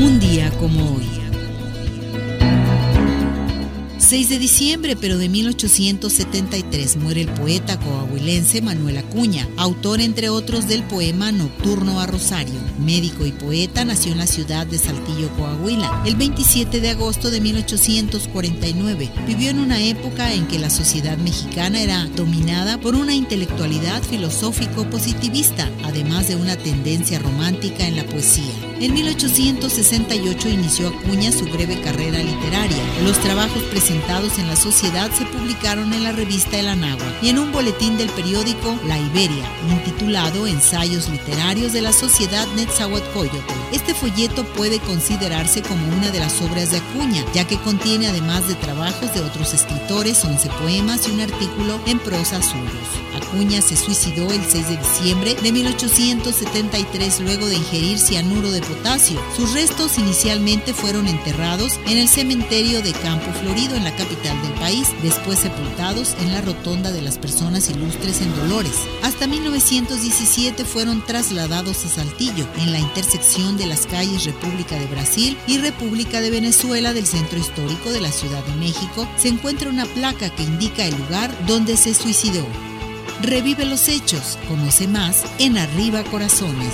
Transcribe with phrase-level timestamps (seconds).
[0.00, 1.29] Un día como hoy.
[4.10, 10.66] 6 de diciembre, pero de 1873, muere el poeta coahuilense Manuel Acuña, autor entre otros
[10.66, 12.58] del poema Nocturno a Rosario.
[12.80, 17.40] Médico y poeta, nació en la ciudad de Saltillo, Coahuila, el 27 de agosto de
[17.40, 19.12] 1849.
[19.28, 25.70] Vivió en una época en que la sociedad mexicana era dominada por una intelectualidad filosófico-positivista,
[25.84, 28.54] además de una tendencia romántica en la poesía.
[28.80, 32.82] En 1868 inició Acuña su breve carrera literaria.
[33.04, 37.38] Los trabajos presentados en la sociedad se publicaron en la revista El Anagua y en
[37.38, 43.38] un boletín del periódico La Iberia, intitulado Ensayos Literarios de la Sociedad Netzahualcoyotl.
[43.72, 48.48] Este folleto puede considerarse como una de las obras de Acuña, ya que contiene además
[48.48, 52.88] de trabajos de otros escritores, 11 poemas y un artículo en prosa suyos.
[53.14, 59.20] Acuña se suicidó el 6 de diciembre de 1873 luego de ingerir cianuro de potasio.
[59.36, 64.88] Sus restos inicialmente fueron enterrados en el cementerio de Campo Florido en capital del país,
[65.02, 68.74] después sepultados en la rotonda de las personas ilustres en Dolores.
[69.02, 75.38] Hasta 1917 fueron trasladados a Saltillo, en la intersección de las calles República de Brasil
[75.46, 79.86] y República de Venezuela del centro histórico de la Ciudad de México, se encuentra una
[79.86, 82.46] placa que indica el lugar donde se suicidó.
[83.22, 86.72] Revive los hechos, conoce más en Arriba Corazones.